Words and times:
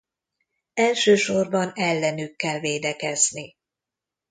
Elsősorban 0.73 1.71
ellenük 1.75 2.35
kell 2.35 2.59
védekezni. 2.59 3.55